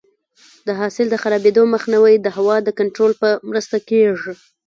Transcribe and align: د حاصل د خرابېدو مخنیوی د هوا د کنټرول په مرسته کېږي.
د 0.67 0.69
حاصل 0.79 1.05
د 1.09 1.15
خرابېدو 1.23 1.63
مخنیوی 1.73 2.15
د 2.19 2.27
هوا 2.37 2.55
د 2.63 2.69
کنټرول 2.79 3.11
په 3.21 3.29
مرسته 3.49 3.77
کېږي. 3.89 4.33